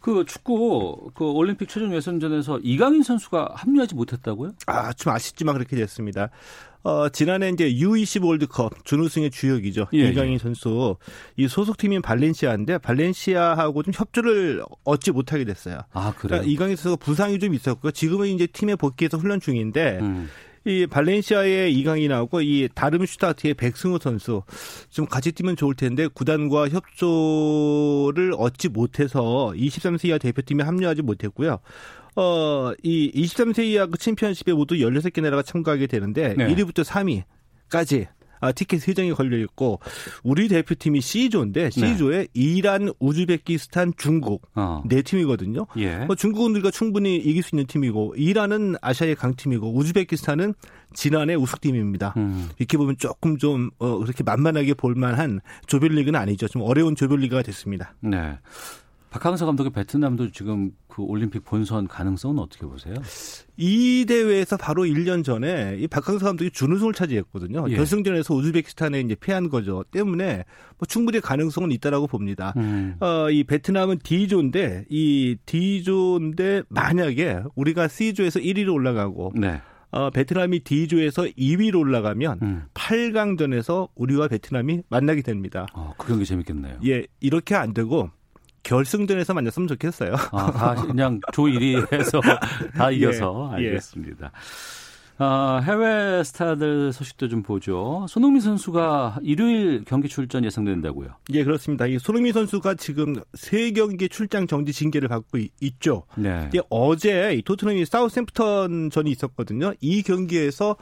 [0.00, 4.52] 그 축구 그 올림픽 최종 예선전에서 이강인 선수가 합류하지 못했다고요?
[4.66, 6.30] 아, 좀 아쉽지만 그렇게 됐습니다.
[6.84, 9.88] 어, 지난해 이제 U20 월드컵 준우승의 주역이죠.
[9.94, 10.38] 예, 이강인 예.
[10.38, 10.96] 선수.
[11.36, 15.80] 이 소속팀인 발렌시아인데 발렌시아하고 좀 협조를 얻지 못하게 됐어요.
[15.92, 16.40] 아, 그래요?
[16.40, 17.90] 그러니까 이강인 선수가 부상이 좀 있었고요.
[17.90, 20.28] 지금은 이제 팀에 복귀해서 훈련 중인데 음.
[20.68, 24.42] 이 발렌시아의 이강인하고 이 다름슈타트의 백승호 선수
[24.90, 31.58] 좀 같이 뛰면 좋을 텐데 구단과 협조를 얻지 못해서 23세 이하 대표팀에 합류하지 못했고요.
[32.16, 36.54] 어, 이 23세 이하 그 챔피언십에 모두 16개 나라가 참가하게 되는데 네.
[36.54, 38.17] 1위부터 3위까지 아,
[38.54, 39.80] 티켓 3장이 걸려 있고
[40.22, 42.26] 우리 대표팀이 C조인데 C조에 네.
[42.34, 44.82] 이란, 우즈베키스탄, 중국 어.
[44.86, 45.66] 네 팀이거든요.
[45.78, 45.98] 예.
[46.06, 50.54] 뭐 중국은 우리가 충분히 이길 수 있는 팀이고 이란은 아시아의 강팀이고 우즈베키스탄은
[50.94, 52.14] 지난해 우승팀입니다.
[52.16, 52.48] 음.
[52.58, 56.48] 이렇게 보면 조금 좀 어, 그렇게 만만하게 볼 만한 조별리그는 아니죠.
[56.48, 57.94] 좀 어려운 조별리그가 됐습니다.
[58.00, 58.38] 네.
[59.10, 62.94] 박항서 감독의 베트남도 지금 그 올림픽 본선 가능성은 어떻게 보세요?
[63.56, 67.66] 이 대회에서 바로 1년 전에 이 박항서 감독이 준우승을 차지했거든요.
[67.70, 67.76] 예.
[67.76, 69.84] 결승전에서 우즈베키스탄에 이제 패한 거죠.
[69.90, 70.44] 때문에
[70.78, 72.52] 뭐 충분히 가능성은 있다라고 봅니다.
[72.56, 72.96] 음.
[73.00, 79.60] 어, 이 베트남은 D조인데 이 D조인데 만약에 우리가 C조에서 1위로 올라가고 네.
[79.90, 82.62] 어, 베트남이 D조에서 2위로 올라가면 음.
[82.74, 85.66] 8강전에서 우리와 베트남이 만나게 됩니다.
[85.72, 86.80] 어, 그 경기 재밌겠네요.
[86.86, 88.10] 예, 이렇게 안 되고
[88.68, 90.14] 결승전에서 만났으면 좋겠어요.
[90.32, 92.20] 아, 다 그냥 조 1위에서
[92.76, 94.26] 다 예, 이겨서 예, 알겠습니다.
[94.26, 94.30] 예.
[95.20, 98.06] 아, 해외 스타들 소식도 좀 보죠.
[98.08, 101.08] 손흥민 선수가 일요일 경기 출전 예상된다고요?
[101.32, 101.86] 예, 그렇습니다.
[101.86, 106.50] 이 손흥민 선수가 지금 세 경기 출장 정지 징계를 받고 있, 죠 네.
[106.68, 109.72] 어제 토트넘이 사우샘프턴 전이 있었거든요.
[109.80, 110.76] 이 경기에서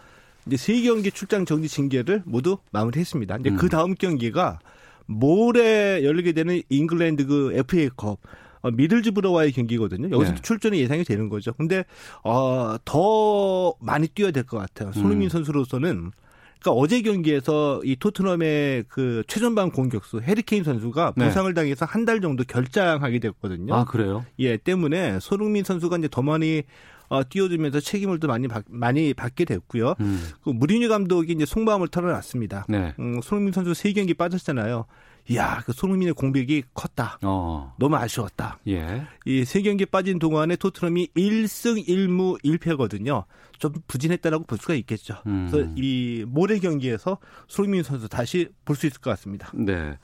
[0.46, 3.36] 이제 세 경기 출장 정지 징계를 모두 마무리했습니다.
[3.36, 3.58] 이제 그 음.
[3.58, 4.58] 그 다음 경기가
[5.06, 8.18] 모레 열리게 되는 잉글랜드 그 FA컵
[8.62, 10.10] 어, 미들즈브로와의 경기거든요.
[10.10, 10.42] 여기서 네.
[10.42, 11.52] 출전이 예상이 되는 거죠.
[11.54, 11.84] 근데
[12.24, 14.92] 어, 더 많이 뛰어야 될 것 같아요.
[14.92, 15.28] 손흥민 음.
[15.30, 16.10] 선수로서는
[16.60, 21.26] 그러니까 어제 경기에서 이 토트넘의 그 최전방 공격수 해리케인 선수가 네.
[21.28, 21.60] 부상을 네.
[21.60, 23.74] 당해서 한 달 정도 결장하게 됐거든요.
[23.74, 24.24] 아 그래요?
[24.38, 26.62] 예, 때문에 손흥민 선수가 이제 더 많이
[27.08, 29.94] 어, 띄워주면서 책임을 또 많이 받, 많이 받게 됐고요.
[30.00, 30.28] 음.
[30.42, 32.66] 그 무리뉴 감독이 이제 속마음을 털어놨습니다.
[32.68, 32.94] 네.
[32.98, 34.86] 음, 손흥민 선수 세 경기 빠졌잖아요.
[35.28, 37.18] 이야, 그 손흥민의 공백이 컸다.
[37.22, 37.74] 어.
[37.80, 38.60] 너무 아쉬웠다.
[38.68, 39.06] 예.
[39.24, 43.24] 이세 경기 빠진 동안에 토트넘이 1승 1무 1패거든요.
[43.58, 45.16] 좀 부진했다라고 볼 수가 있겠죠.
[45.26, 45.48] 음.
[45.50, 49.50] 그래서 이 모레 경기에서 손흥민 선수 다시 볼 수 있을 것 같습니다.
[49.54, 49.98] 네.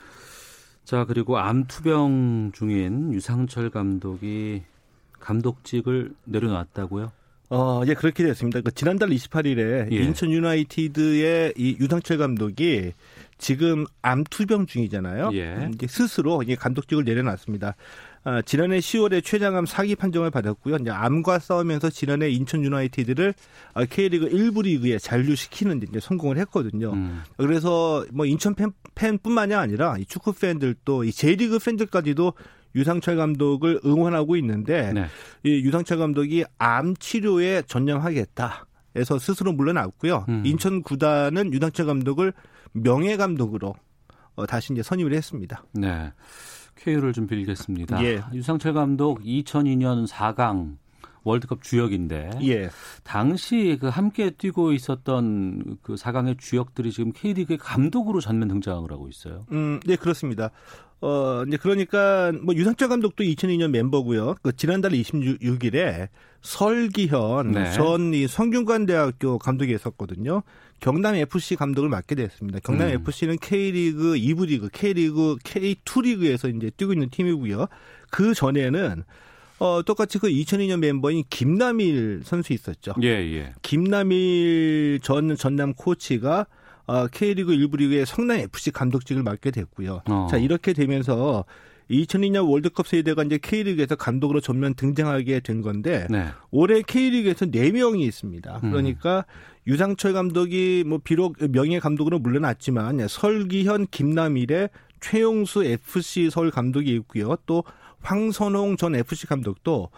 [0.84, 4.62] 자, 그리고 암 투병 중인 유상철 감독이
[5.22, 7.12] 감독직을 내려놨다고요?
[7.50, 8.62] 어, 예, 그렇게 됐습니다.
[8.62, 9.96] 그 지난달 28일에 예.
[9.96, 12.92] 인천 유나이티드의 이 유상철 감독이
[13.37, 15.30] 지금 암 투병 중이잖아요.
[15.35, 15.70] 예.
[15.74, 17.74] 이제 스스로 이제 감독직을 내려놨습니다.
[18.24, 20.76] 아, 지난해 10월에 췌장암 4기 판정을 받았고요.
[20.76, 23.35] 이제 암과 싸우면서 지난해 인천 유나이티드를
[23.74, 26.92] 아, K리그 1부 리그에 잔류시키는 데 이제 성공을 했거든요.
[26.92, 27.22] 음.
[27.37, 32.32] 그래서 뭐 인천 팬, 팬뿐만이 아니라 이 축구 팬들도 이 J리그 팬들까지도
[32.74, 35.06] 유상철 감독을 응원하고 있는데 네.
[35.42, 38.66] 이 유상철 감독이 암 치료에 전념하겠다.
[38.96, 40.26] 해서 스스로 물러났고요.
[40.28, 40.42] 음.
[40.44, 42.32] 인천 구단은 유상철 감독을
[42.72, 43.74] 명예 감독으로
[44.35, 45.64] 어, 다시 이제 선임을 했습니다.
[45.74, 46.12] 네.
[46.76, 48.02] 쾌유를 좀 빌겠습니다.
[48.04, 48.22] 예.
[48.32, 50.76] 유상철 감독 2002년 4강
[51.24, 52.70] 월드컵 주역인데 예.
[53.04, 59.44] 당시 그 함께 뛰고 있었던 그 4강의 주역들이 지금 K리그의 감독으로 전면 등장을 하고 있어요.
[59.52, 60.50] 음, 네 그렇습니다.
[61.02, 64.36] 어, 이제 그러니까 뭐 유상철 감독도 2002년 멤버고요.
[64.40, 66.08] 그 지난달 26일에
[66.42, 67.72] 설기현 네.
[67.72, 70.42] 전이 성균관대학교 감독이 있었거든요.
[70.78, 72.60] 경남 FC 감독을 맡게 됐습니다.
[72.60, 72.94] 경남 음.
[72.94, 77.66] FC는 K리그 2부 리그, K리그 K2 리그에서 이제 뛰고 있는 팀이고요.
[78.10, 79.02] 그 전에는
[79.58, 82.94] 어, 똑같이 그 2002년 멤버인 김남일 선수 있었죠.
[83.03, 83.53] 예, 예.
[83.62, 86.46] 김남일 전 전남 코치가
[86.87, 90.03] 어, K리그 1부 리그의 성남 FC 감독직을 맡게 됐고요.
[90.07, 90.26] 어.
[90.30, 91.45] 자, 이렇게 되면서
[91.91, 96.28] 2002년 월드컵 세대가 이제 K리그에서 감독으로 전면 등장하게 된 건데 네.
[96.51, 98.61] 올해 K리그에서 4명이 있습니다.
[98.64, 98.70] 음.
[98.70, 99.24] 그러니까
[99.66, 104.70] 유상철 감독이 뭐 비록 명예 감독으로 물러났지만 설기현, 김남일의
[105.01, 107.37] 최용수 FC 서울 감독이 있고요.
[107.47, 107.64] 또
[108.01, 109.91] 황선홍 전 FC 감독도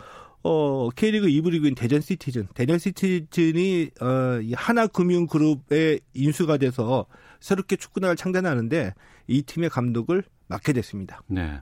[0.44, 7.06] 어, K리그 2부 리그인 대전 시티즌, 대전 시티즌이 어, 이 하나금융그룹의 인수가 돼서
[7.40, 8.94] 새롭게 축구단을 창단하는데
[9.26, 11.22] 이 팀의 감독을 맡게 됐습니다.
[11.26, 11.60] 네.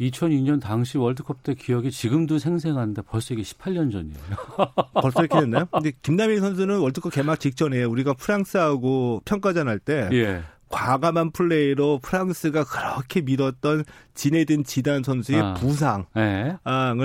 [0.00, 4.18] 2002년 당시 월드컵 때 기억이 지금도 생생한데 벌써 이게 18년 전이에요.
[5.00, 5.66] 벌써 이렇게 됐나요?
[5.66, 10.42] 근데 김남일 선수는 월드컵 개막 직전에 우리가 프랑스하고 평가전 할때 예.
[10.74, 15.54] 과감한 플레이로 프랑스가 그렇게 믿었던 지네딘 지단 선수의 아.
[15.54, 16.56] 부상을 네.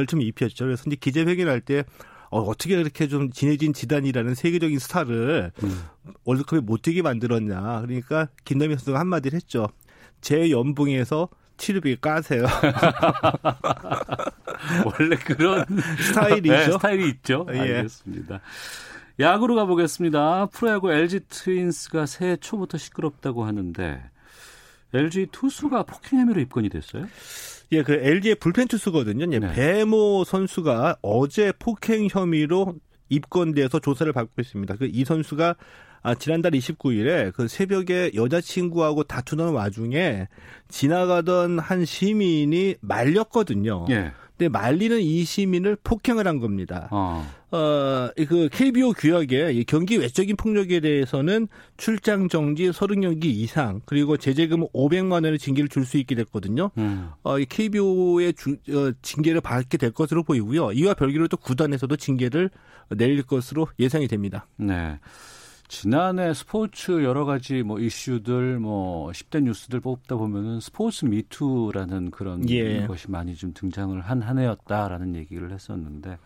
[0.07, 0.65] 좀 입혔죠.
[0.65, 1.83] 그래서 이제 기자회견할 때
[2.31, 5.83] 어, 어떻게 그렇게 좀 지네딘 지단이라는 세계적인 스타를 음.
[6.23, 7.83] 월드컵에 못 뛰게 만들었냐.
[7.85, 9.67] 그러니까 김남일 선수가 한마디를 했죠.
[10.19, 12.45] 제 연봉에서 치르비 까세요.
[14.85, 15.63] 원래 그런
[16.07, 16.53] 스타일이죠.
[16.53, 17.45] 네, 스타일이 있죠.
[17.53, 17.59] 예.
[17.59, 18.41] 알겠습니다.
[19.19, 20.47] 야구로 가보겠습니다.
[20.47, 24.01] 프로야구 LG 트윈스가 새해 초부터 시끄럽다고 하는데
[24.93, 27.05] LG 투수가 폭행 혐의로 입건이 됐어요?
[27.71, 29.25] 예, 그 LG의 불펜 투수거든요.
[29.31, 29.53] 예, 네.
[29.53, 32.75] 배모 선수가 어제 폭행 혐의로
[33.09, 34.75] 입건돼서 조사를 받고 있습니다.
[34.75, 35.55] 그 이 선수가
[36.01, 40.27] 아, 지난달 29일에 그 새벽에 여자친구하고 다투는 와중에
[40.69, 43.85] 지나가던 한 시민이 말렸거든요.
[43.89, 44.13] 예.
[44.39, 46.87] 근데 말리는 이 시민을 폭행을 한 겁니다.
[46.91, 47.27] 어.
[47.51, 55.25] 어, 그 KBO 규약에 경기 외적인 폭력에 대해서는 출장 정지 30경기 이상 그리고 제재금 500만
[55.25, 56.71] 원의 징계를 줄 수 있게 됐거든요.
[56.77, 57.09] 음.
[57.23, 60.71] 어, 이 KBO의 주, 어, 징계를 받게 될 것으로 보이고요.
[60.71, 62.49] 이와 별개로 또 구단에서도 징계를
[62.91, 64.47] 내릴 것으로 예상이 됩니다.
[64.55, 64.99] 네.
[65.69, 72.87] 지난해 스포츠 여러 가지 뭐 이슈들 뭐 10대 뉴스들 뽑다 보면은 스포츠 미투라는 그런 예.
[72.87, 76.17] 것이 많이 좀 등장을 한 한 해였다라는 얘기를 했었는데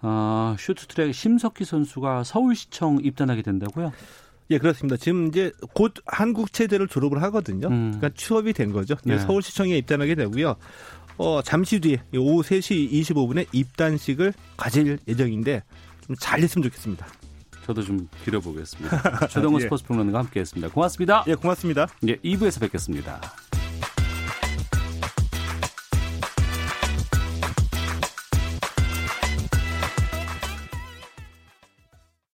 [0.00, 3.92] 어, 쇼트트랙 심석희 선수가 서울시청 입단하게 된다고요?
[4.50, 4.96] 예, 그렇습니다.
[4.96, 7.66] 지금 이제 곧 한국 체대를 졸업을 하거든요.
[7.66, 7.94] 음.
[7.96, 8.94] 그러니까 취업이 된 거죠.
[9.04, 9.18] 네.
[9.18, 10.54] 서울시청에 입단하게 되고요.
[11.18, 15.64] 어, 잠시 뒤에 오후 3시 25분에 입단식을 가질 예정인데
[16.06, 17.04] 좀 잘 됐으면 좋겠습니다.
[17.66, 19.26] 저도 좀 기려보겠습니다.
[19.26, 19.64] 최동원 예.
[19.64, 20.72] 스포츠 평론가와 함께했습니다.
[20.72, 21.24] 고맙습니다.
[21.26, 21.88] 예, 고맙습니다.
[22.06, 23.20] 예, 2부에서 뵙겠습니다.